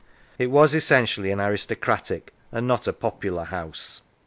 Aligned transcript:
It 0.39 0.47
was 0.49 0.73
essentially 0.73 1.29
an 1.29 1.39
aristocratic 1.39 2.33
and 2.51 2.67
not 2.67 2.87
a 2.87 2.91
popular 2.91 3.43
House." 3.43 4.01